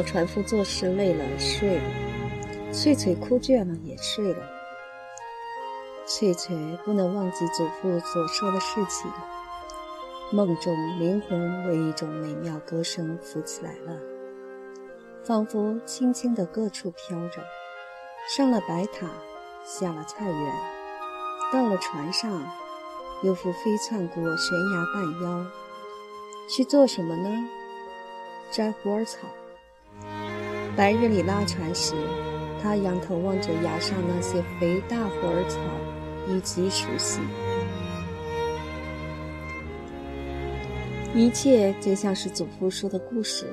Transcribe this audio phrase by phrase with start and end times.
[0.00, 1.82] 十四，老船夫做事累了睡了，
[2.72, 4.38] 翠翠哭倦了也睡了。
[6.06, 9.10] 翠翠不能忘记祖父所说的事情，
[10.32, 14.00] 梦中灵魂为一种美妙歌声浮起来了，
[15.22, 17.42] 仿佛轻轻的各处飘着，
[18.34, 19.06] 上了白塔，
[19.64, 20.54] 下了菜园，
[21.52, 22.42] 到了船上，
[23.22, 25.46] 又复飞窜过悬崖半腰，
[26.48, 27.28] 去做什么呢？
[28.50, 29.28] 摘虎耳草。
[30.76, 31.94] 白日里拉船时，
[32.62, 35.58] 他仰头望着崖上那些肥大虎耳草，
[36.28, 37.20] 以极熟悉。
[41.14, 43.46] 一切就像是祖父说的故事。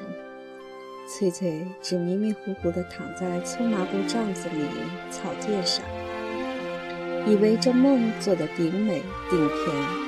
[1.10, 4.64] 翠翠只迷迷糊糊地躺在粗麻布帐子里
[5.10, 5.84] 草垫上，
[7.26, 10.08] 以为这梦做得顶美顶甜。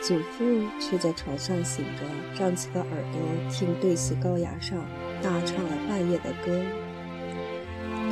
[0.00, 0.44] 祖父
[0.80, 2.02] 却在床上醒着，
[2.36, 4.84] 张起个耳朵听对溪高崖上
[5.22, 6.60] 大唱了半夜的歌。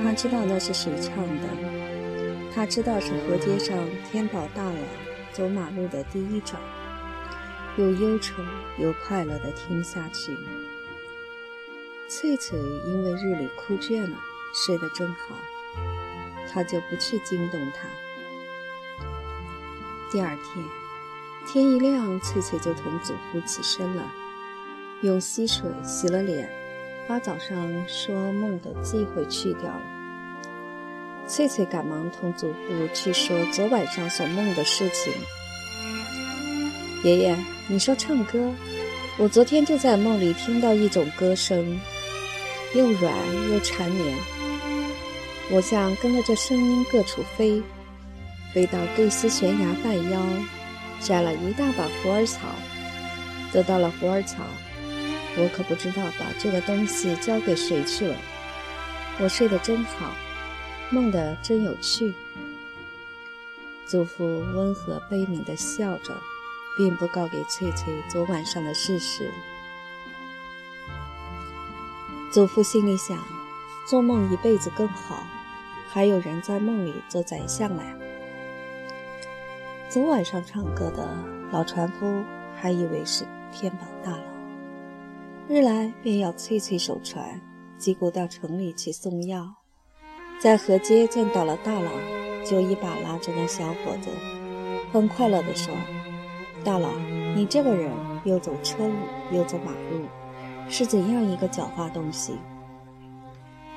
[0.02, 1.48] 他知道那是谁唱的，
[2.54, 3.76] 他知道是河街上
[4.10, 4.76] 天宝大佬
[5.32, 6.58] 走马路的第一掌，
[7.76, 8.42] 又忧愁
[8.78, 10.36] 又快乐地听下去。
[12.08, 14.16] 翠翠因为日里哭倦了，
[14.54, 15.36] 睡得正好，
[16.50, 17.86] 他就不去惊动她。
[20.10, 20.64] 第二天。
[21.46, 24.12] 天一亮，翠翠就同祖父起身了，
[25.00, 26.50] 用溪水洗了脸，
[27.08, 27.56] 把早上
[27.88, 29.82] 说梦的忌讳去掉了。
[31.26, 35.12] 翠翠赶忙同祖父去说昨晚上所梦的事情。
[37.02, 37.36] 爷爷，
[37.68, 38.52] 你说唱歌，
[39.16, 41.78] 我昨天就在梦里听到一种歌声，
[42.74, 43.14] 又软
[43.50, 44.16] 又缠绵，
[45.50, 47.62] 我像跟着这声音各处飞，
[48.52, 50.20] 飞到对溪悬崖半腰。
[51.00, 52.40] 摘了一大把虎耳草，
[53.52, 54.42] 得到了虎耳草，
[55.36, 58.16] 我可不知道把这个东西交给谁去了。
[59.20, 60.12] 我睡得真好，
[60.90, 62.12] 梦得真有趣。
[63.86, 66.16] 祖父温和悲悯地笑着，
[66.76, 69.30] 并不告给翠翠昨晚上的事实。
[72.32, 73.18] 祖父心里想：
[73.88, 75.26] 做梦一辈子更好，
[75.88, 77.82] 还有人在梦里做宰相呢。
[79.88, 81.08] 昨晚上唱歌的
[81.50, 82.24] 老船夫
[82.56, 84.22] 还以为是天宝大佬，
[85.52, 87.40] 日来便要催催守船，
[87.76, 89.52] 急鼓到城里去送药。
[90.38, 91.90] 在河街见到了大佬，
[92.44, 94.10] 就一把拉着那小伙子，
[94.92, 95.74] 很快乐地说
[96.62, 96.88] ：“大佬，
[97.34, 97.90] 你这个人
[98.22, 98.94] 又走车路
[99.32, 100.06] 又走马路，
[100.68, 102.34] 是怎样一个狡猾东西？”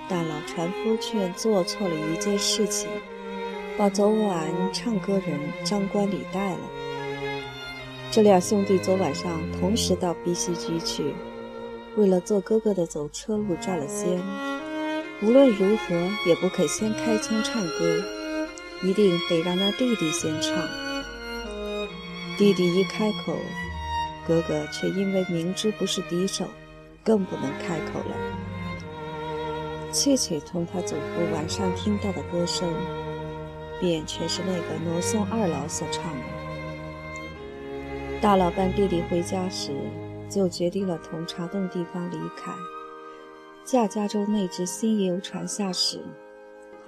[0.07, 2.87] 大佬船夫却做错了一件事情。
[3.79, 6.59] 把昨晚唱歌人张冠李戴了。
[8.11, 11.11] 这两兄弟昨晚上同时到碧溪居去，
[11.97, 14.19] 为了做哥哥的走车路占了先，
[15.21, 15.95] 无论如何
[16.25, 18.03] 也不肯先开腔唱歌，
[18.83, 20.55] 一定得让那弟弟先唱。
[22.37, 23.35] 弟弟一开口，
[24.27, 26.45] 哥哥却因为明知不是敌手，
[27.03, 28.15] 更不能开口了。
[29.91, 32.67] 翠翠同他祖父晚上听到的歌声。
[33.81, 36.19] 便全是那个罗宋二老所唱的。
[38.21, 39.73] 大佬伴弟弟回家时，
[40.33, 42.51] 就决定了从茶洞地方离开，
[43.63, 46.01] 驾加州那只新游船下时，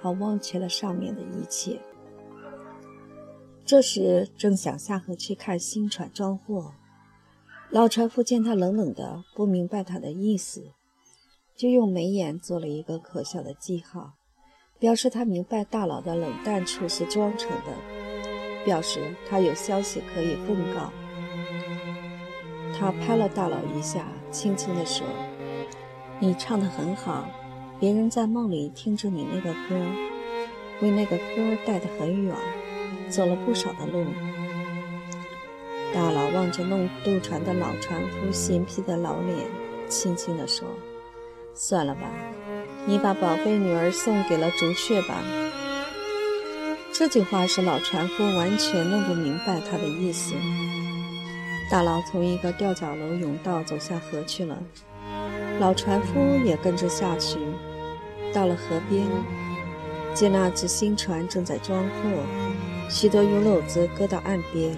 [0.00, 1.78] 好忘却了上面的一切。
[3.64, 6.72] 这时正想下河去看新船装货，
[7.70, 10.72] 老船夫见他冷冷的，不明白他的意思，
[11.54, 14.14] 就用眉眼做了一个可笑的记号。
[14.80, 20.92] 表示他明白大佬的冷淡处是装成的，表示他有消息可以奉告。
[22.78, 25.06] 他拍了大佬一下，轻轻地说
[26.20, 27.26] ：“你唱得很好，
[27.80, 29.74] 别人在梦里听着你那个歌，
[30.80, 32.34] 为那个歌带得很远，
[33.08, 34.04] 走了不少的路。”
[35.94, 39.38] 大佬望着弄渡船的老船夫新皮的老脸，
[39.88, 40.68] 轻轻地说
[41.54, 42.10] ：“算了吧。”
[42.88, 45.20] 你把宝贝女儿送给了竹雀吧。
[46.92, 50.34] 这句话是老船夫完全弄不明白他的意思。
[51.68, 54.56] 大郎从一个吊脚楼甬道走下河去了，
[55.58, 57.38] 老船夫也跟着下去。
[58.32, 59.04] 到了河边，
[60.14, 61.90] 见那只新船正在装货，
[62.88, 64.76] 许多油篓子搁到岸边，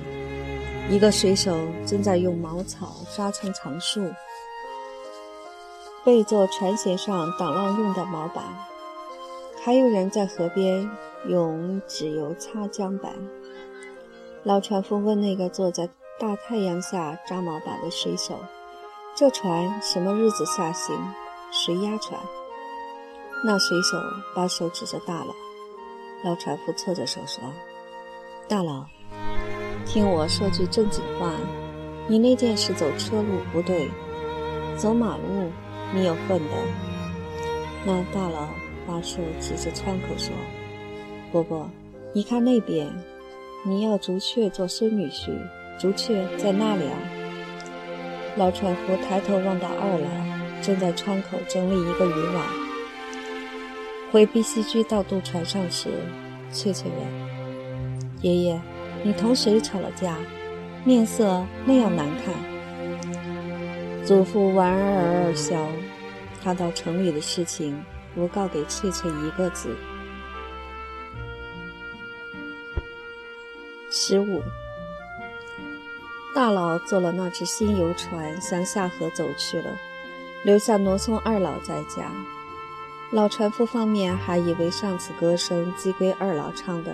[0.89, 4.11] 一个水手正在用茅草扎成长树。
[6.05, 8.45] 备做船舷上挡浪用的锚板，
[9.63, 10.89] 还有人在河边
[11.29, 13.13] 用纸油擦桨板。
[14.45, 18.37] 老船夫问那个坐在大太阳下扎毛板的水手
[19.15, 20.97] ：“这船什么日子下行？
[21.53, 22.21] 谁押船？
[23.45, 23.97] 那水手
[24.35, 25.33] 把手指着大佬。
[26.25, 27.41] 老船夫侧着手说
[28.49, 28.85] ：“大佬，
[29.87, 31.31] 听我说句正经话，
[32.09, 33.89] 你那件事走车路不对，
[34.77, 35.53] 走马路
[35.95, 36.51] 你有份的。”
[37.87, 38.49] 那大佬
[38.89, 40.35] 把手指着窗口说
[41.31, 41.71] ：“伯伯，
[42.13, 42.93] 你看那边，
[43.65, 45.31] 你要竹雀做孙女婿，
[45.79, 46.99] 朱雀在那里啊。”
[48.37, 52.45] 老船夫抬头望到二老正在窗口整理一个渔网。
[54.11, 55.91] 回碧溪居到渡船上时，
[56.51, 56.99] 翠翠问
[58.23, 58.61] ：“爷爷，
[59.03, 60.17] 你同谁吵了架？
[60.85, 62.35] 面色那样难看。”
[64.07, 65.67] 祖父莞尔尔笑，
[66.43, 67.79] 他到城里的事情，
[68.15, 69.77] 不告给翠翠一个字：
[73.91, 74.43] 十五。
[76.35, 79.71] 大佬坐了那只新游船，向下河走去了，
[80.45, 82.11] 留下罗松二老在家。
[83.11, 86.93] 老船夫方面还以为上次歌声即归二老唱的，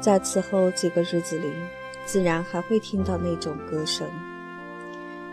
[0.00, 1.52] 在此后几个日子里，
[2.06, 4.08] 自然还会听到那种歌声。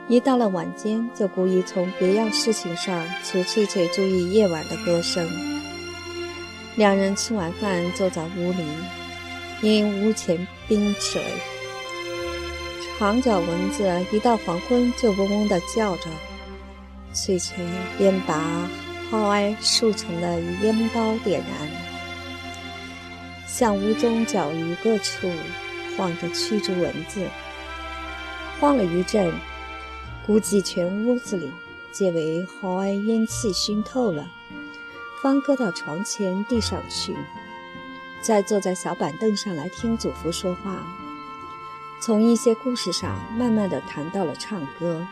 [0.08, 5.26] 一到了晚间，就故意从别样事情上促翠翠注意夜晚的歌声。
[6.76, 8.66] 两人吃完饭，坐在屋里，
[9.62, 11.24] 因屋前冰水。
[13.02, 16.04] 长脚蚊子一到黄昏就嗡嗡地叫着，
[17.12, 17.66] 翠翠
[17.98, 18.70] 便把
[19.10, 21.68] 花埃竖成的烟包点燃，
[23.48, 25.28] 向屋中角余各处
[25.98, 27.28] 晃着驱逐蚊子。
[28.60, 29.34] 晃了一阵，
[30.28, 31.52] 估计全屋子里
[31.92, 34.30] 皆为花埃烟气熏透了，
[35.24, 37.16] 方搁到床前地上去，
[38.22, 40.86] 再坐在小板凳上来听祖父说话。
[42.02, 45.06] 从一些故事上，慢慢的谈到了唱歌。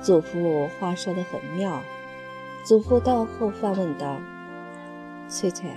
[0.00, 1.82] 祖父话说的很妙。
[2.62, 4.16] 祖父到后方问道
[5.28, 5.68] ：“翠翠，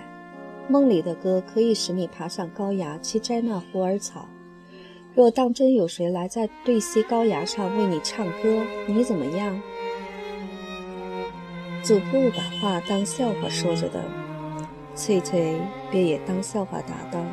[0.69, 4.30] 梦里的歌可以使你爬上高崖去摘那虎耳草。
[5.15, 9.60] 若当真有谁来在对西高崖上为你唱歌，你怎么样？”
[11.81, 14.03] 祖父把话当笑话说着的，
[14.94, 17.25] 翠翠便也当笑话答道。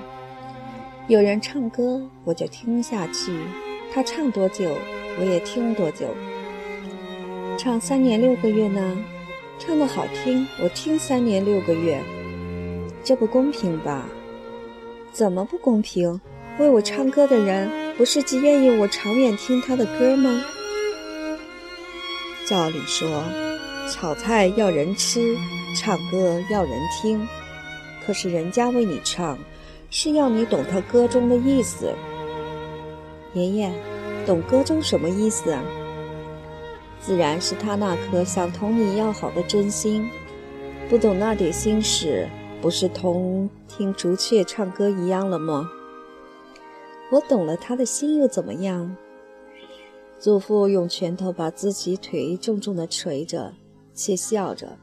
[1.07, 3.31] 有人唱歌，我就听下去；
[3.93, 4.75] 他唱多久，
[5.19, 6.07] 我也听多久。
[7.59, 8.97] 唱三年六个月呢，
[9.59, 12.01] 唱得好听，我听三年六个月，
[13.05, 14.07] 这不公平吧？
[15.13, 16.19] 怎么不公平？
[16.59, 20.43] 为我唱歌的人，不是极愿意我长远听他的歌吗？
[22.49, 23.23] 照理说，
[23.91, 25.37] 炒菜要人吃，
[25.77, 27.29] 唱歌要人听，
[28.07, 29.39] 可是人家为你唱。
[29.97, 31.95] 是要你懂他歌中的意思，
[33.33, 33.73] 爷爷，
[34.27, 35.63] 懂歌中什么意思啊？
[36.99, 40.11] 自然是他那颗想同你要好的真心。
[40.91, 42.29] 不懂那点心事，
[42.61, 45.71] 不是同听竹雀唱歌一样了吗？
[47.13, 48.97] 我懂了他的心又怎么样？
[50.19, 53.53] 祖父用拳头把自己腿重重的捶着，
[53.95, 54.77] 且笑着：“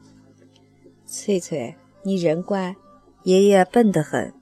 [1.06, 2.74] 翠翠，你人乖，
[3.24, 4.34] 爷爷笨得很。”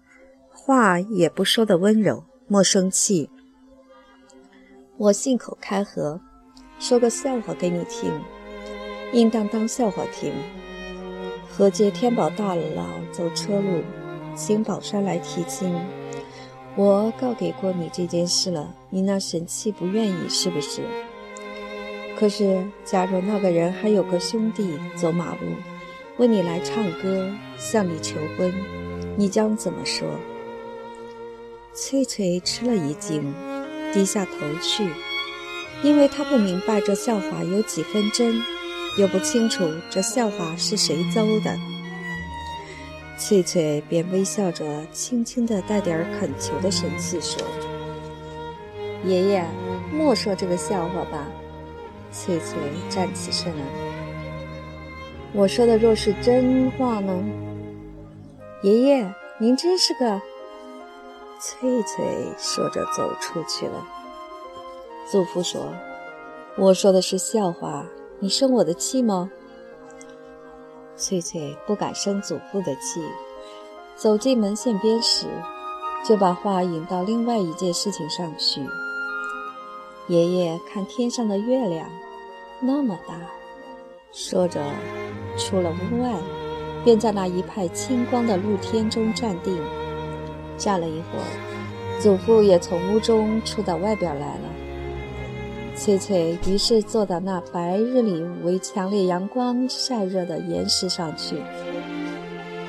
[0.70, 3.28] 话也不说的温柔，莫生气。
[4.98, 6.22] 我信口开河，
[6.78, 8.14] 说个笑话给你听，
[9.12, 10.32] 应当当笑话听。
[11.50, 13.82] 何解天宝大佬走车路，
[14.36, 15.74] 请宝山来提亲。
[16.76, 20.84] 我告给过你这件事了，你那神气不愿意是不是？
[22.16, 25.40] 可是，假如那个人还有个兄弟走马路，
[26.20, 28.54] 为你来唱歌，向你求婚，
[29.18, 30.08] 你将怎么说？
[31.82, 33.34] 翠翠吃了一惊，
[33.94, 34.32] 低下头
[34.62, 34.86] 去，
[35.82, 38.36] 因为她不明白这笑话有几分真，
[38.98, 41.58] 又不清楚这笑话是谁诌的。
[43.18, 47.42] 翠翠便微笑着，轻轻的带点恳求的神气说
[49.08, 49.46] ：“爷爷，
[49.94, 51.26] 莫说这个笑话吧。”
[52.12, 52.58] 翠翠
[52.90, 53.64] 站起身来
[55.32, 57.24] ：“我说的若是真话呢？
[58.64, 60.22] 爷爷，您真是个……”
[61.40, 63.88] 翠翠说着走出去了。
[65.10, 65.74] 祖父说
[66.58, 67.86] ：“我说的是笑话，
[68.20, 69.32] 你生我的气吗？”
[70.98, 73.02] 翠翠不敢生祖父的气，
[73.96, 75.28] 走进门线边时，
[76.06, 78.62] 就把话引到另外一件事情上去。
[80.08, 81.90] 爷爷看天上的月亮，
[82.60, 83.16] 那么大。
[84.12, 84.62] 说着，
[85.38, 86.12] 出了屋外，
[86.84, 89.58] 便在那一派清光的露天中站定。
[90.60, 94.42] 站了一会儿，祖父也从屋中出到外边来了。
[95.76, 101.38] 翠翠于是坐到那白日里为强烈阳光晒热的岩石上去，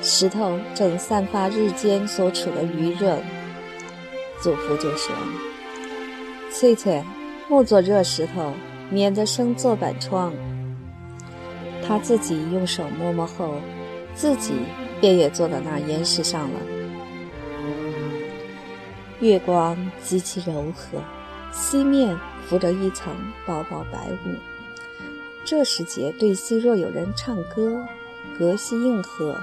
[0.01, 3.19] 石头正散发日间所处的余热。
[4.41, 5.13] 祖父就说
[6.51, 7.03] ：“翠翠，
[7.49, 8.53] 莫做热石头，
[8.89, 10.33] 免得生坐板疮。”
[11.87, 13.55] 他自己用手摸摸后，
[14.15, 14.53] 自己
[15.01, 16.61] 便也坐到那岩石上了。
[19.21, 20.99] 月光极其柔和，
[21.53, 22.19] 西面。
[22.49, 23.15] 浮着一层
[23.47, 24.35] 薄薄白雾，
[25.45, 27.81] 这时节对西若有人唱歌，
[28.37, 29.39] 隔溪应和，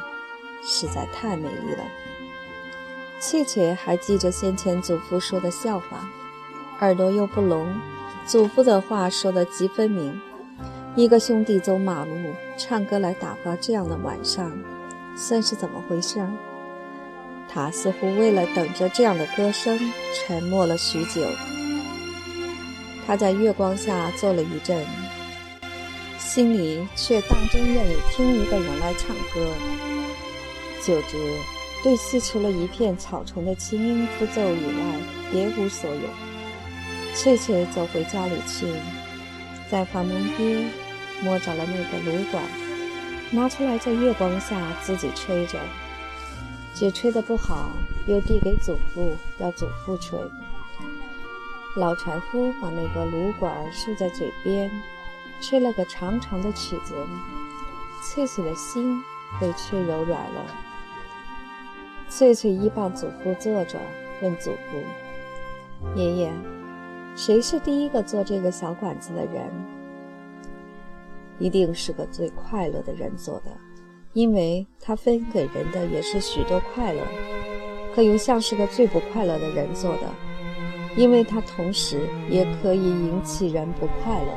[0.62, 1.86] 实在太美丽了。
[3.22, 6.10] 翠翠还记着先前祖父说的笑话，
[6.82, 7.74] 耳朵又不聋，
[8.26, 10.20] 祖父的话说得极分明。
[10.98, 12.12] 一个兄弟走马路
[12.58, 14.52] 唱歌来打发这样的晚上，
[15.16, 16.20] 算是怎么回事？
[17.50, 19.80] 他似乎为了等着这样的歌声，
[20.13, 21.22] 沉默了许久。
[23.06, 24.86] 他在月光下坐了一阵，
[26.20, 29.50] 心里却当真愿意听一个人来唱歌。
[30.86, 31.18] 就知
[31.84, 35.00] 对西除了一片草丛的清音符奏以外，
[35.32, 36.01] 别无所有。
[37.16, 38.68] 翠翠走回家里去，
[39.72, 40.70] 在房门边
[41.24, 42.44] 摸着了那个芦管，
[43.32, 45.60] 拿出来在月光下自己吹着，
[46.78, 47.72] 雪吹得不好，
[48.06, 50.20] 又递给祖父，要祖父吹。
[51.76, 54.70] 老船夫把那个芦管竖在嘴边，
[55.42, 56.94] 吹了个长长的曲子。
[58.04, 59.02] 翠翠的心
[59.42, 60.46] 被吹柔软了。
[62.10, 63.80] 翠翠依傍祖父坐着，
[64.22, 64.78] 问祖父
[66.00, 66.32] ：“爷爷，
[67.16, 69.50] 谁是第一个做这个小管子的人？
[71.40, 73.50] 一定是个最快乐的人做的，
[74.18, 77.04] 因为他分给人的也是许多快乐。
[77.94, 80.10] 可又像是个最不快乐的人做的。”
[80.98, 84.32] 因为它同时也可以引起人不快乐。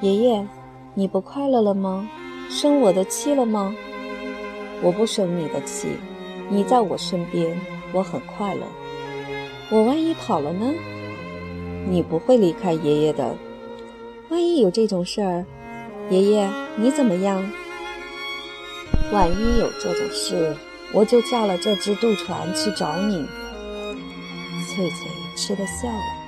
[0.00, 0.46] 爷爷，
[0.94, 2.08] 你不快乐了吗？
[2.48, 3.76] 生我的气了吗？
[4.82, 5.88] 我不生你的气，
[6.48, 7.54] 你在我身边，
[7.92, 8.62] 我很快乐。
[9.70, 10.72] 我万一跑了呢？
[11.90, 13.36] 你不会离开爷爷的。
[14.30, 15.44] 万一有这种事儿，
[16.10, 17.44] 爷爷你怎么样？
[19.12, 20.56] 万一有这种事，
[20.92, 23.26] 我就驾了这只渡船去找你。
[24.66, 26.18] 翠翠吃的笑了。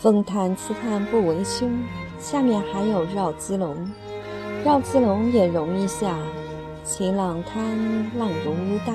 [0.00, 1.70] 风叹刺探不为凶，
[2.18, 3.90] 下面还有绕鸡笼，
[4.64, 6.16] 绕鸡笼也容易下。
[6.82, 7.62] 晴朗滩
[8.18, 8.92] 浪如乌大，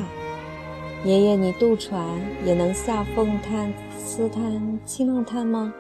[1.05, 2.03] 爷爷你渡船
[2.43, 5.73] 也能下风滩、刺滩、青浪滩吗？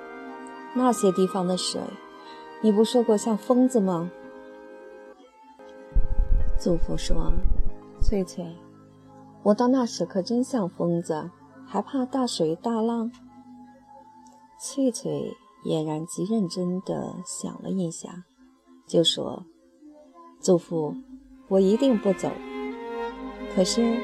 [0.73, 1.81] 那些地方的水，
[2.65, 4.09] 你不说过像疯子吗？
[6.57, 7.31] 祖父说
[8.01, 8.43] ：“翠翠。”
[9.43, 11.29] 我到那时可真像疯子，
[11.67, 13.11] 还怕大水大浪。
[14.59, 15.31] 翠翠
[15.63, 18.23] 俨然极认真地想了一下，
[18.87, 19.45] 就说
[20.41, 20.95] ：“祖父，
[21.47, 22.31] 我一定不走。
[23.55, 23.95] 可是，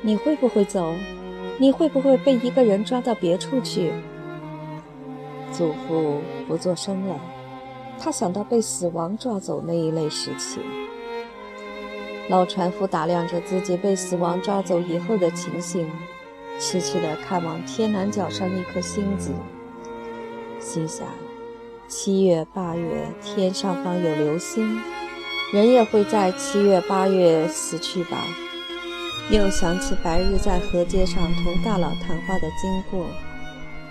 [0.00, 0.94] 你会不会走？
[1.60, 3.92] 你会不会被一个人抓到别处去？”
[5.52, 7.20] 祖父不作声了，
[7.98, 10.62] 他想到被死亡抓走那一类事情。
[12.28, 15.90] 老船夫打量着自己被死亡抓走以后的情形，
[16.58, 19.32] 痴痴地看望天南角上一颗星子，
[20.60, 21.06] 心想：
[21.88, 24.80] 七月八月天上方有流星，
[25.52, 28.24] 人也会在七月八月死去吧。
[29.30, 33.06] 又想起白日在河街上同大佬谈话的经过，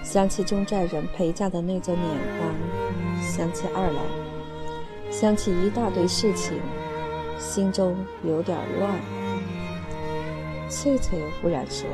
[0.04, 2.08] 想起中寨人陪嫁的那座碾
[2.40, 2.56] 房，
[3.42, 4.02] 想起二老，
[5.10, 6.62] 想起一大堆事情。
[7.40, 8.92] 心中有点乱。
[10.70, 11.90] 翠翠忽然说：“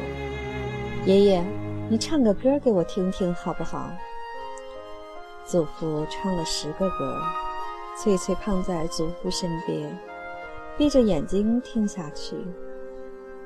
[1.07, 1.45] 爷爷，
[1.89, 3.89] 你唱个歌给我听听好不好？”
[5.47, 7.17] 祖父唱了十个歌，
[7.97, 9.97] 翠翠胖在祖父身边，
[10.77, 12.35] 闭着眼睛听下去。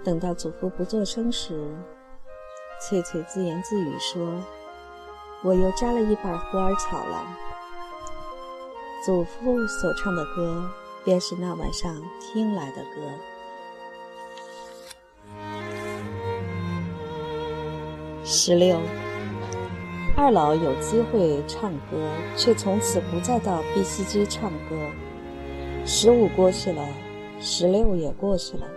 [0.03, 1.63] 等到祖父不作声时，
[2.81, 4.27] 翠翠自言自语说
[5.45, 7.37] ：“我又摘了一把虎耳草了。”
[9.05, 10.69] 祖父所唱的歌。
[11.03, 13.01] 便是那晚上听来的歌。
[18.23, 18.79] 十六，
[20.15, 21.97] 二老有机会唱歌，
[22.37, 24.77] 却从此不再到碧溪居唱歌。
[25.87, 26.87] 十五过去了，
[27.39, 28.67] 十六也过去了，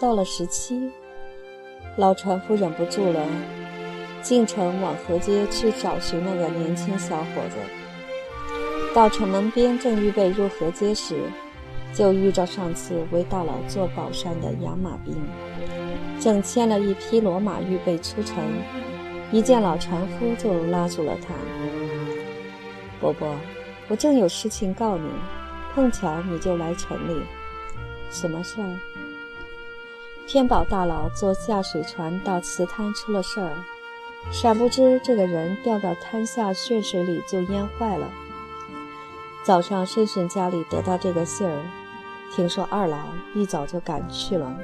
[0.00, 0.90] 到了十七，
[1.96, 3.24] 老船夫忍不住了，
[4.22, 7.77] 进城往河街去找寻那个年轻小伙子。
[8.94, 11.16] 到城门边，正预备入河街时，
[11.92, 15.14] 就遇着上次为大佬做宝山的养马兵，
[16.18, 18.36] 正牵了一匹骡马预备出城。
[19.30, 21.34] 一见老船夫就拉住了他。
[22.98, 23.34] 伯伯，
[23.88, 25.08] 我正有事情告你，
[25.74, 27.22] 碰巧你就来城里，
[28.10, 28.78] 什么事儿？
[30.26, 33.52] 天宝大佬坐下水船到瓷滩出了事儿，
[34.32, 38.10] 闪不知这个人掉到滩下漩水里就淹坏了。
[39.48, 41.62] 早上顺顺家里得到这个信儿，
[42.36, 42.98] 听说二老
[43.34, 44.54] 一早就赶去了。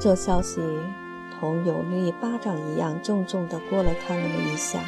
[0.00, 0.60] 这消息
[1.38, 4.80] 同有力巴掌一样重重地过了他那么一下，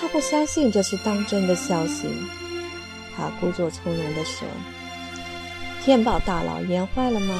[0.00, 2.08] 他不相信这是当真的消息，
[3.14, 4.48] 他故作从容地说。
[5.82, 7.38] 天宝大佬淹坏了吗？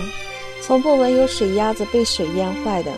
[0.61, 2.93] 从不闻有水鸭子被水淹坏的。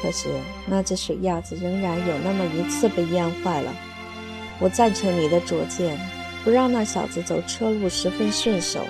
[0.00, 0.28] 可是
[0.66, 3.74] 那只水鸭子仍然有那么一次被淹坏了。
[4.60, 5.98] 我赞成你的拙见，
[6.42, 8.86] 不让那小子走车路十分顺手。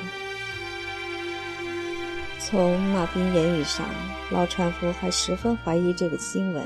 [2.39, 3.87] 从马兵言语上，
[4.31, 6.63] 老船夫还十分怀疑这个新闻；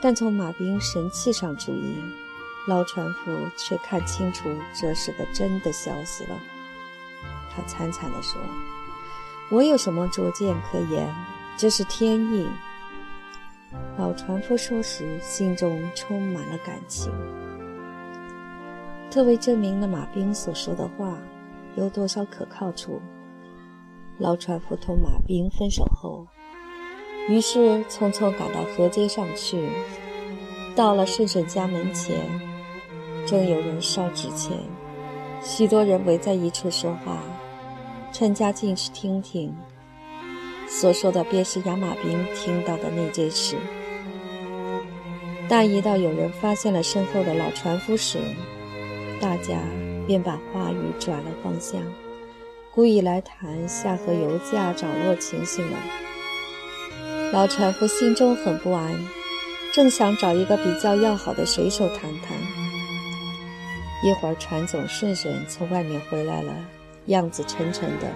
[0.00, 1.96] 但从马兵神气上注意，
[2.68, 6.38] 老船夫却看清楚这是个真的消息了。
[7.54, 8.40] 他惨惨地说
[9.50, 11.12] ：“我有什么拙见可言？
[11.56, 12.46] 这是天意。”
[13.98, 17.12] 老船夫说时，心中充满了感情。
[19.14, 21.16] 特为证明了马兵所说的话
[21.76, 23.00] 有多少可靠处。
[24.18, 26.26] 老船夫同马兵分手后，
[27.28, 29.68] 于是匆匆赶到河街上去。
[30.74, 32.18] 到了顺顺家门前，
[33.24, 34.58] 正有人烧纸钱，
[35.40, 37.22] 许多人围在一处说话。
[38.10, 39.54] 陈家进去听听，
[40.66, 43.56] 所说的便是亚马兵听到的那件事。
[45.48, 48.18] 但一到有人发现了身后的老船夫时，
[49.24, 49.58] 大家
[50.06, 51.80] 便把话语转了方向，
[52.74, 55.78] 故意来谈下河油价涨落情形了。
[57.32, 58.94] 老船夫心中很不安，
[59.72, 62.36] 正想找一个比较要好的水手谈谈。
[64.02, 66.54] 一会儿，船总顺顺从外面回来了。
[67.06, 68.06] 样子沉沉的，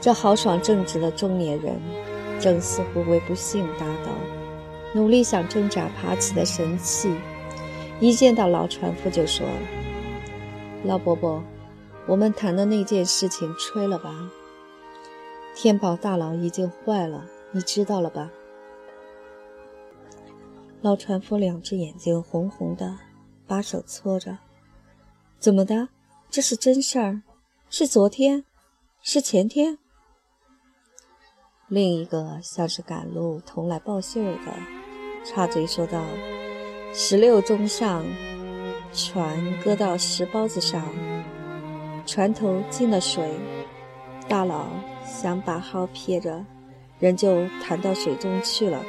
[0.00, 1.78] 这豪爽正直的中年人，
[2.40, 4.10] 正似乎为不幸打倒，
[4.94, 7.10] 努力想挣扎爬起的神气。
[8.00, 9.46] 一见到老船夫就说
[10.84, 11.42] ：“老伯伯，
[12.06, 14.30] 我们谈的那件事情吹了吧？
[15.56, 18.30] 天宝大佬已经坏了，你知道了吧？”
[20.82, 22.98] 老船夫两只眼睛红红的，
[23.46, 24.36] 把手搓着
[25.40, 25.88] ：“怎么的？
[26.28, 27.22] 这是真事儿？”
[27.70, 28.44] 是昨天，
[29.00, 29.78] 是前天。
[31.68, 34.52] 另一个像是赶路同来报信儿的，
[35.24, 36.04] 插嘴说道
[36.92, 38.04] ：“十六钟上，
[38.94, 40.82] 船搁到石包子上，
[42.06, 43.28] 船头进了水，
[44.28, 44.68] 大佬
[45.04, 46.44] 想把号撇着，
[47.00, 48.80] 人就弹到水中去了。”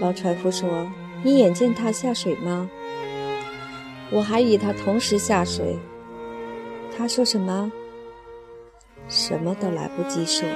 [0.00, 0.88] 老船夫说
[1.24, 2.70] ：“你眼见他下水吗？
[4.10, 5.76] 我还与他同时下水。”
[6.96, 7.72] 他说什么？
[9.08, 10.48] 什么都来不及说。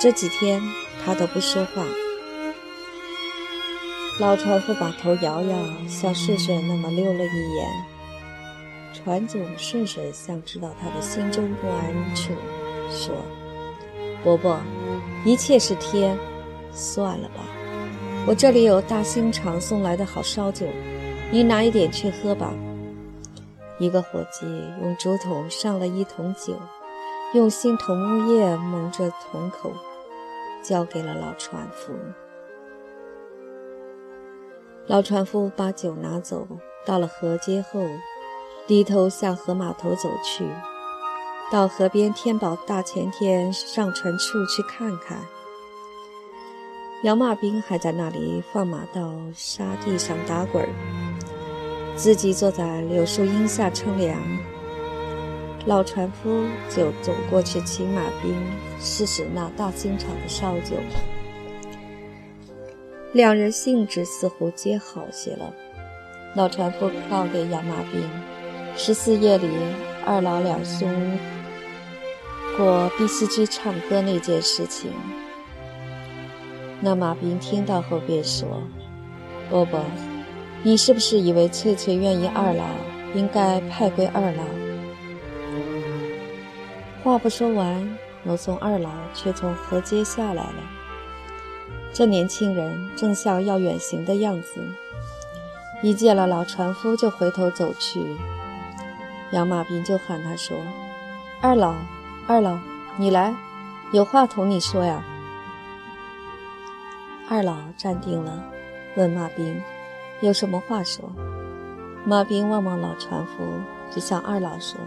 [0.00, 0.60] 这几天
[1.04, 1.84] 他都不说话。
[4.20, 5.56] 老船夫把头摇摇，
[5.88, 7.84] 向顺顺那么溜了一眼。
[8.92, 12.32] 船总顺顺像知道他的心中不安处，
[12.90, 13.14] 说
[14.22, 14.60] ：“伯伯，
[15.24, 16.16] 一切是天，
[16.72, 17.42] 算了吧。
[18.26, 20.66] 我这里有大兴厂送来的好烧酒，
[21.30, 22.52] 你拿一点去喝吧。”
[23.80, 24.46] 一个伙计
[24.82, 26.54] 用竹筒上了一桶酒，
[27.32, 29.72] 用新桐木叶蒙着桶口，
[30.62, 31.92] 交给了老船夫。
[34.88, 36.46] 老船夫把酒拿走，
[36.84, 37.80] 到了河街后，
[38.66, 40.44] 低头向河码头走去，
[41.52, 45.18] 到河边天宝大前天上船处去看看。
[47.04, 50.68] 杨马兵还在那里放马到沙地上打滚儿。
[51.94, 54.18] 自己坐在柳树荫下乘凉，
[55.66, 58.34] 老船夫就走过去请马兵
[58.80, 60.76] 试试那大兴厂的烧酒。
[63.12, 65.52] 两人兴致似乎皆好些了。
[66.34, 68.08] 老船夫告给杨马兵，
[68.74, 69.48] 十四夜里
[70.06, 70.90] 二老两兄
[72.56, 74.90] 过碧溪居唱歌那件事情。
[76.80, 78.62] 那马兵听到后便说
[79.50, 79.84] ：“伯伯。”
[80.64, 82.64] 你是不是以为翠翠愿意二老，
[83.14, 84.44] 应该派归二老？
[87.02, 90.81] 话不说完，罗松二老却从河街下来了。
[91.92, 94.60] 这年轻人正像要远行的样子，
[95.82, 98.00] 一见了老船夫就回头走去。
[99.32, 100.56] 杨马兵就喊他说
[101.40, 101.74] ：“二老，
[102.26, 102.58] 二老，
[102.96, 103.34] 你来，
[103.92, 105.04] 有话同你说呀。”
[107.28, 108.42] 二老站定了，
[108.94, 109.60] 问马兵
[110.20, 111.10] ：“有什么话说？”
[112.04, 113.32] 马兵望望老船夫，
[113.94, 114.78] 就向二老说：“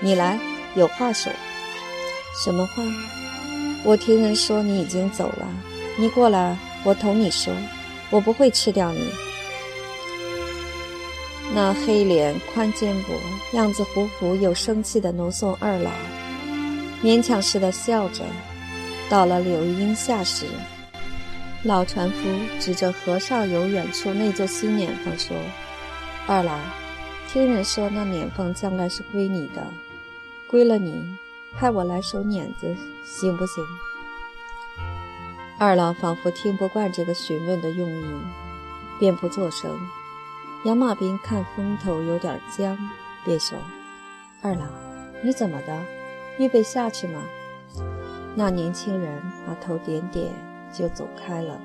[0.00, 0.38] 你来，
[0.74, 1.32] 有话说。
[2.42, 2.82] 什么话？
[3.84, 5.46] 我听人说你已经走了，
[5.96, 7.54] 你过来，我同你说，
[8.10, 9.00] 我不会吃掉你。”
[11.54, 15.90] 那黑脸宽肩膊、样子虎虎又生气的农村二老，
[17.02, 18.24] 勉强似的笑着。
[19.08, 20.46] 到了柳荫下时，
[21.62, 22.16] 老船夫
[22.58, 25.36] 指着河上游远处那座新碾房说
[26.26, 26.58] ：“二老，
[27.30, 29.62] 听人说那碾房将来是归你的，
[30.48, 31.04] 归了你，
[31.56, 33.62] 派我来守碾子，行不行？”
[35.56, 38.04] 二老仿佛听不惯这个询问的用意，
[38.98, 39.70] 便不作声。
[40.64, 42.76] 杨马兵看风头有点僵，
[43.24, 43.56] 便说
[44.42, 44.64] ：“二老，
[45.22, 45.80] 你怎么的？
[46.38, 47.22] 预备下去吗？”
[48.34, 50.32] 那年轻人把头点点，
[50.72, 51.60] 就走开了。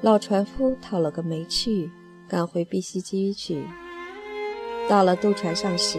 [0.00, 1.90] 老船夫讨了个没趣，
[2.26, 3.64] 赶回碧溪居去。
[4.88, 5.98] 到了渡船上时，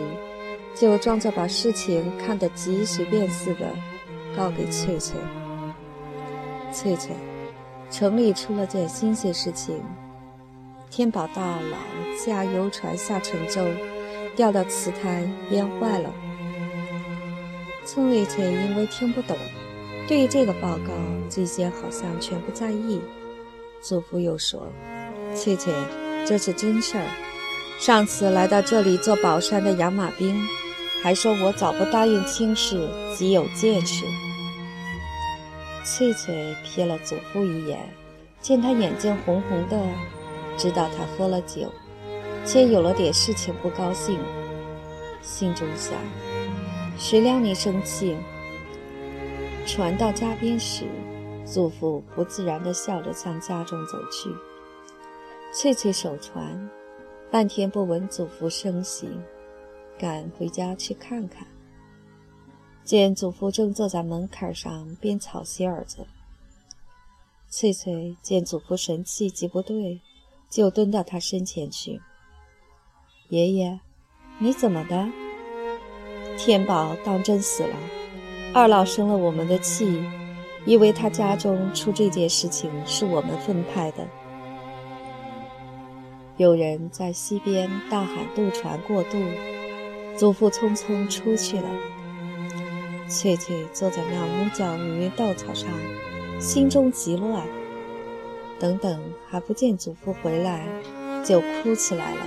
[0.75, 3.67] 就装作把事情看得极随便似的，
[4.35, 5.19] 告给翠翠
[6.73, 7.15] ：“翠翠，
[7.91, 9.81] 城里出了件新鲜事情。”
[10.89, 11.77] 天宝大佬
[12.23, 13.65] 驾游船下沉舟，
[14.35, 16.09] 掉到瓷台淹坏了。
[17.85, 19.35] 村里却因为听不懂，
[20.07, 20.93] 对于这个报告，
[21.29, 23.01] 最先好像全不在意。
[23.81, 24.67] 祖父又说
[25.35, 25.73] ：“翠翠，
[26.25, 27.05] 这是真事儿。
[27.79, 30.39] 上次来到这里做宝山的养马兵，
[31.01, 34.05] 还说我早不答应亲事，极有见识。”
[35.83, 37.79] 翠翠瞥了祖父一眼，
[38.39, 39.77] 见他眼睛红红的。
[40.55, 41.71] 知道他喝了酒，
[42.45, 44.19] 且有了点事情不高兴，
[45.21, 45.97] 心中想：
[46.97, 48.15] 谁料你生气？
[49.65, 50.85] 船到家边时，
[51.43, 54.29] 祖父不自然地笑着向家中走去。
[55.51, 56.69] 翠翠守船，
[57.31, 59.09] 半天不闻祖父声息，
[59.97, 61.47] 赶回家去看看。
[62.83, 66.05] 见祖父正坐在门槛上编草席儿子，
[67.49, 70.01] 翠翠见祖父神气极不对。
[70.49, 71.99] 就蹲到他身前去。
[73.29, 73.79] 爷爷，
[74.37, 75.09] 你怎么的？
[76.37, 77.75] 天宝当真死了，
[78.53, 80.03] 二老生了我们的气，
[80.67, 84.07] 以为他家中出这件事情是我们分派的。
[86.37, 89.17] 有人在溪边大喊渡船过渡，
[90.15, 91.67] 祖父匆匆出去了。
[93.07, 95.69] 翠翠坐在那屋角与稻草上，
[96.39, 97.45] 心中极乱。
[98.59, 100.65] 等等，还不见祖父回来，
[101.23, 102.21] 就哭起来了。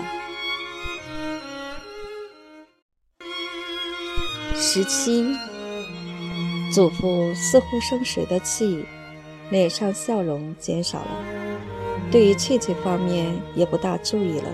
[4.54, 5.34] 十七，
[6.72, 8.84] 祖父似乎生谁的气，
[9.50, 11.24] 脸上笑容减少了，
[12.10, 14.48] 对于翠翠方面也不大注意了。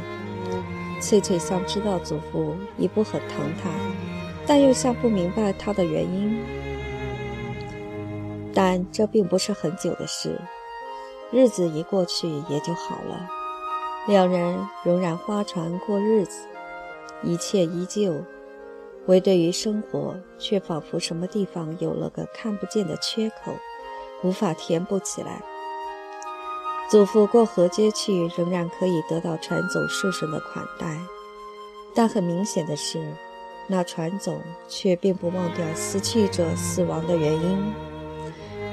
[1.01, 3.71] 翠翠像知道祖父已不很疼她，
[4.47, 6.39] 但又像不明白他的原因。
[8.55, 10.39] 但这并不是很久的事。
[11.31, 13.27] 日子一过去也就好了，
[14.07, 16.47] 两人仍然划船过日子，
[17.23, 18.15] 一切依旧，
[19.07, 23.53] 唯对于生活，却仿佛什么地方有了个看不见的缺口，
[24.23, 25.43] 无法填补起来。
[26.91, 30.99] 祖父过河街去，仍然可以得到船总顺顺的款待，
[31.95, 33.01] 但很明显的是，
[33.73, 37.73] 那船总却并不忘掉死去者死亡的原因。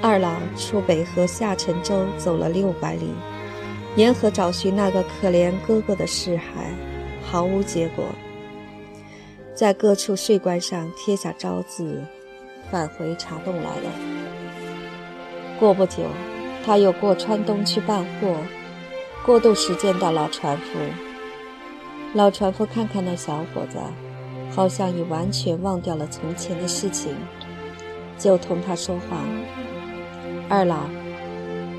[0.01, 3.13] 二老出北河下沉舟走了六百里，
[3.95, 6.41] 沿河找寻那个可怜哥哥的尸骸，
[7.23, 8.03] 毫无结果。
[9.55, 12.03] 在各处税关上贴下招字，
[12.69, 13.89] 返回茶洞来了。
[15.57, 16.03] 过不久，
[16.65, 18.35] 他又过川东去办货，
[19.25, 20.77] 过渡时见到老船夫。
[22.13, 23.77] 老船夫看看那小伙子，
[24.59, 27.15] 好像已完全忘掉了从前的事情，
[28.17, 29.17] 就同他说话。
[30.49, 30.81] 二老，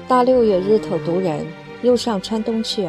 [0.08, 1.46] 大六月日头毒人，
[1.82, 2.88] 又上川东去。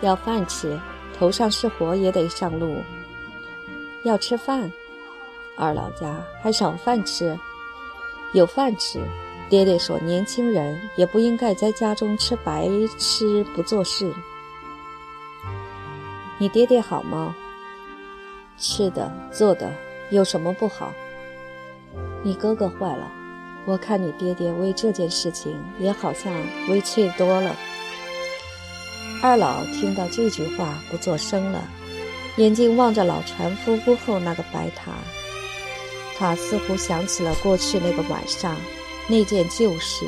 [0.00, 0.80] 要饭吃，
[1.18, 2.74] 头上是火也得上路。
[4.02, 4.72] 要吃饭，
[5.58, 7.38] 二老家还少饭吃？
[8.32, 8.98] 有饭吃。
[9.50, 14.10] 爹爹说，年轻人也不应该在家中吃白吃不做事。
[16.38, 17.36] 你爹爹好吗？
[18.58, 19.70] 吃的做的
[20.10, 20.92] 有什么不好？
[22.24, 23.12] 你哥哥坏了。
[23.66, 26.32] 我看你爹爹为这件事情也好像
[26.70, 27.54] 委屈多了。
[29.22, 31.62] 二老听到这句话不作声了，
[32.36, 34.92] 眼睛望着老船夫屋后那个白塔。
[36.16, 38.56] 他似乎想起了过去那个晚上，
[39.06, 40.06] 那件旧事，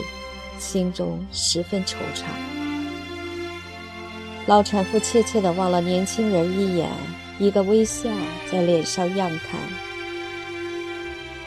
[0.58, 2.24] 心中十分惆怅。
[4.46, 6.88] 老船夫怯怯地望了年轻人一眼，
[7.40, 8.10] 一个微笑
[8.52, 9.58] 在脸上漾开。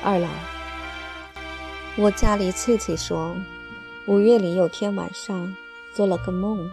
[0.04, 0.28] 二老，
[1.96, 3.36] 我家里翠翠说，
[4.08, 5.56] 五月里有天晚上
[5.94, 6.68] 做了个梦。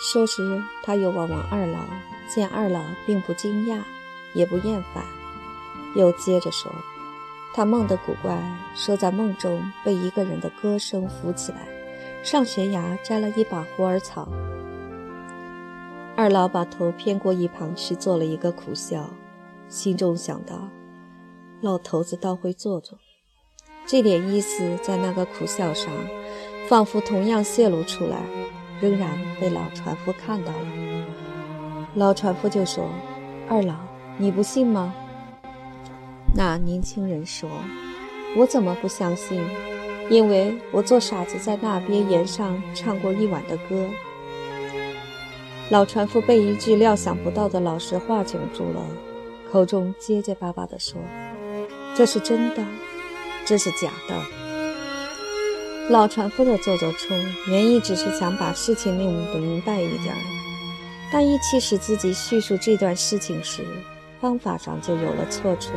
[0.00, 1.80] 说时，他又望望二老，
[2.34, 3.82] 见二老并不惊讶，
[4.32, 5.04] 也不厌烦，
[5.94, 6.72] 又接着说
[7.52, 8.42] ：“他梦的古怪，
[8.74, 11.68] 说在梦中被一个人的歌声扶起来，
[12.22, 14.26] 上悬崖摘了一把虎耳草。”
[16.16, 19.10] 二老把头偏过一旁去，做了一个苦笑，
[19.68, 20.68] 心中想到：
[21.60, 22.96] 老头子倒会做做。
[23.84, 25.92] 这点意思在那个苦笑上，
[26.68, 28.18] 仿佛同样泄露出来。
[28.80, 31.06] 仍然被老船夫看到了，
[31.94, 32.84] 老船夫就说
[33.48, 33.74] ：“二老，
[34.18, 34.92] 你不信吗？”
[36.34, 37.48] 那年轻人说
[38.36, 39.40] ：“我怎么不相信？
[40.10, 43.88] 因为我做傻子在那边岩上唱过一晚的歌。”
[45.70, 48.84] 老船夫被一句料想不到的老实话窘住了，
[49.50, 51.00] 口中结结巴巴地说
[51.96, 52.62] ：“这是真的，
[53.46, 54.14] 这是假的。”
[55.88, 60.14] 老船夫的做作冲，原意只是想把事情弄明白一点，
[61.10, 63.64] 但一气使自己叙述这段事情时，
[64.20, 65.72] 方法上就有了错处，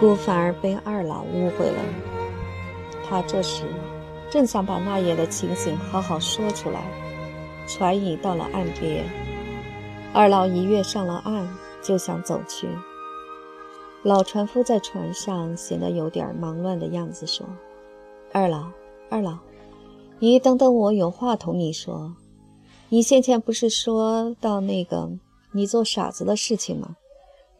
[0.00, 1.78] 故反而被二老误会了。
[3.08, 3.62] 他这时
[4.28, 6.82] 正想把那夜的情形好好说出来，
[7.66, 9.04] 船已到了岸边，
[10.12, 11.48] 二老一跃上了岸，
[11.82, 12.68] 就想走去。
[14.02, 17.46] 老船夫在船上显得有点忙乱的样子，说。
[18.32, 18.68] 二老，
[19.10, 19.38] 二老，
[20.18, 22.14] 你等等，我有话同你说。
[22.88, 25.10] 你先前不是说到那个
[25.52, 26.96] 你做傻子的事情吗？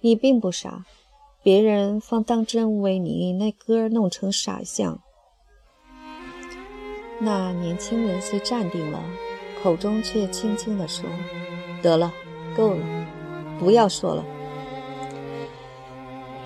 [0.00, 0.84] 你并不傻，
[1.42, 5.00] 别人方当真为你那歌弄成傻相。
[7.18, 9.02] 那年轻人虽站定了，
[9.62, 11.08] 口中却轻轻地说
[11.82, 12.12] ：“得了，
[12.56, 12.84] 够了，
[13.58, 14.24] 不要说了。”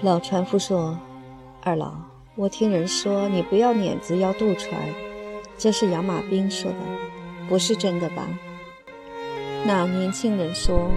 [0.03, 0.99] 老船夫说
[1.63, 1.93] ：“二老。”
[2.37, 4.81] 我听人说你不要碾子要渡船，
[5.59, 6.79] 这是杨马兵说的，
[7.49, 8.27] 不是真的吧？
[9.67, 10.89] 那年轻人说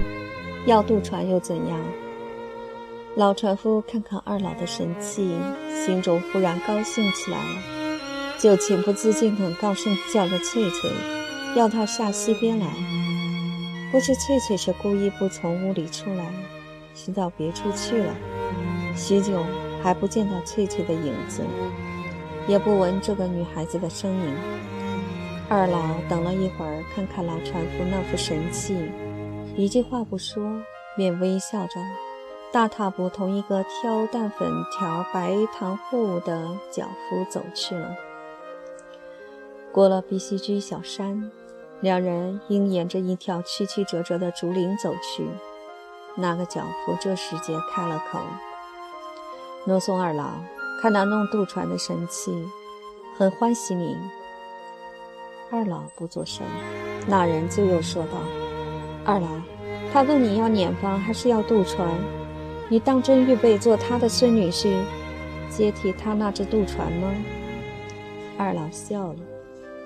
[0.65, 1.77] 要渡船又怎样？
[3.17, 5.35] 老船夫看看二老的神气，
[5.85, 7.99] 心中忽然高兴起来了，
[8.39, 10.89] 就情不自禁地高声叫着翠翠，
[11.55, 12.67] 要她下溪边来。
[13.91, 16.25] 不知翠翠是故意不从屋里出来，
[16.95, 18.13] 是到别处去了。
[18.95, 19.43] 许久。
[19.83, 21.43] 还不见到翠翠的影子，
[22.47, 24.33] 也不闻这个女孩子的声音。
[25.49, 28.77] 二老等了一会儿，看看老船夫那副神气，
[29.57, 30.41] 一句话不说，
[30.95, 31.81] 便微笑着，
[32.53, 37.97] 大踏步同一个挑淡粉条白糖货物的脚夫走去了。
[39.73, 41.29] 过了碧溪居小山，
[41.83, 45.27] 两人应沿着一条曲曲折折的竹林走去。
[46.15, 48.21] 那个脚夫这时节开了口。
[49.65, 50.29] 诺松二老
[50.81, 52.31] 看那弄渡船的神器，
[53.17, 53.97] 很欢喜你。
[55.51, 56.47] 二老不作声，
[57.05, 58.11] 那人就又说道
[59.03, 59.27] ：“二老，
[59.91, 61.85] 他问你要碾房还是要渡船？
[62.69, 64.73] 你当真预备做他的孙女婿，
[65.49, 67.13] 接替他那只渡船吗？”
[68.39, 69.19] 二老笑了。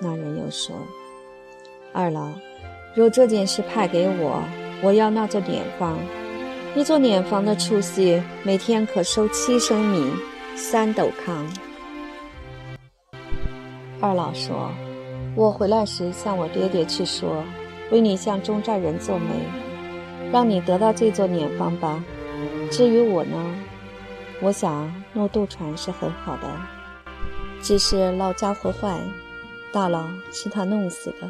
[0.00, 0.76] 那人又说
[1.92, 2.30] ：“二老，
[2.94, 4.42] 若这件事派给我，
[4.82, 5.98] 我要那座碾房。”
[6.76, 10.12] 一座碾房的出息，每天可收七升米，
[10.54, 11.44] 三斗糠。
[14.00, 14.70] 二老说
[15.34, 17.42] ：“我回来时向我爹爹去说，
[17.90, 19.26] 为你向中寨人做媒，
[20.30, 22.04] 让你得到这座碾房吧。
[22.70, 23.56] 至于我呢，
[24.40, 26.48] 我想弄渡船是很好的，
[27.62, 29.00] 只是老家伙坏，
[29.72, 31.26] 大佬是他弄死的。”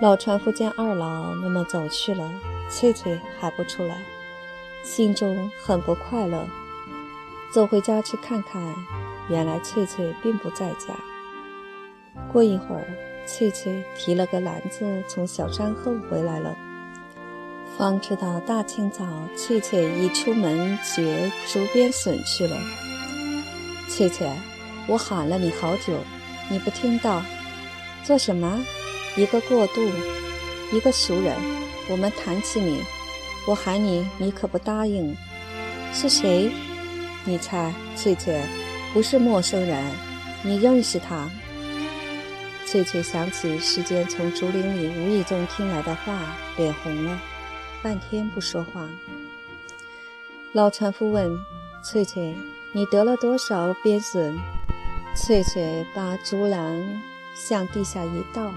[0.00, 2.30] 老船夫见二老那么走去了。
[2.70, 3.96] 翠翠还不出来，
[4.84, 6.46] 心中很不快乐。
[7.50, 8.62] 走回家去看看，
[9.28, 10.94] 原来翠翠并不在家。
[12.30, 12.84] 过一会儿，
[13.26, 16.54] 翠翠提了个篮子从小山后回来了。
[17.76, 22.56] 方知道大清早，翠翠已出门掘竹编笋去了。
[23.88, 24.30] 翠翠，
[24.86, 25.94] 我喊了你好久，
[26.50, 27.22] 你不听到，
[28.04, 28.62] 做什么？
[29.16, 29.90] 一个过渡，
[30.72, 31.34] 一个熟人。
[31.88, 32.82] 我们谈起你，
[33.46, 35.16] 我喊你，你可不答应。
[35.92, 36.50] 是谁？
[37.24, 38.40] 你猜，翠翠，
[38.92, 39.84] 不是陌生人，
[40.42, 41.28] 你认识他？
[42.66, 47.18] 翠翠想起时间从竹林里无意中听来的话，脸红了，
[47.82, 48.86] 半天不说话。
[50.52, 51.38] 老船夫问
[51.82, 52.34] 翠翠
[52.72, 54.38] ：“你得了多少鳖笋？”
[55.16, 57.02] 翠翠把竹篮
[57.34, 58.52] 向地下一倒，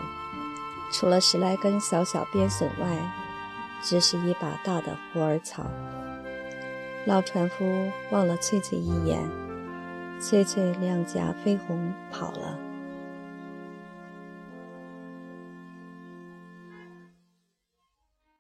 [0.91, 2.87] 除了十来根小小鞭笋外，
[3.81, 5.65] 只是一把大的虎耳草。
[7.05, 9.19] 老船夫望了翠翠一眼，
[10.19, 12.59] 翠翠两颊绯红，跑了。